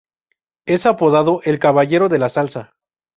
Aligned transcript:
Es 0.65 0.87
apodado 0.87 1.41
"El 1.43 1.59
Caballero 1.59 2.09
de 2.09 2.17
la 2.17 2.29
Salsa". 2.29 2.73